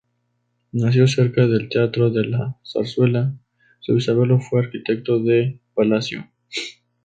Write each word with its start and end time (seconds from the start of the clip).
Nació 0.71 1.07
cerca 1.07 1.45
del 1.45 1.69
teatro 1.69 2.09
de 2.09 2.25
la 2.25 2.57
Zarzuela, 2.63 3.35
su 3.81 3.93
bisabuelo 3.93 4.39
fue 4.39 4.61
arquitecto 4.65 5.19
de 5.21 5.59
palacio. 5.75 6.27